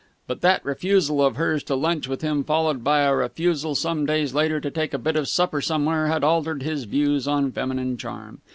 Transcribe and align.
But 0.25 0.41
that 0.41 0.65
refusal 0.65 1.23
of 1.23 1.35
hers 1.35 1.61
to 1.65 1.75
lunch 1.75 2.07
with 2.07 2.21
him, 2.23 2.43
followed 2.43 2.83
by 2.83 3.01
a 3.01 3.15
refusal 3.15 3.75
some 3.75 4.03
days 4.07 4.33
later 4.33 4.59
to 4.59 4.71
take 4.71 4.95
a 4.95 4.97
bit 4.97 5.15
of 5.15 5.27
supper 5.27 5.61
somewhere, 5.61 6.07
had 6.07 6.23
altered 6.23 6.63
his 6.63 6.85
views 6.85 7.27
on 7.27 7.51
feminine 7.51 7.97
charm. 7.97 8.41